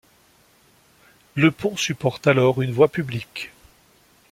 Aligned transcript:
Le 1.35 1.51
pont 1.51 1.77
supporte 1.77 2.25
alors 2.25 2.63
une 2.63 2.71
voie 2.71 2.87
publique. 2.87 3.51